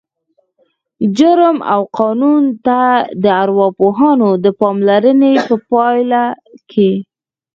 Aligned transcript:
جرم 1.17 1.57
او 1.73 1.81
قانون 1.97 2.43
ته 2.65 2.79
د 3.23 3.25
ارواپوهانو 3.43 4.29
د 4.43 4.45
پاملرنې 4.59 5.33
په 5.47 5.55
پایله 5.69 6.23
کې 6.71 6.91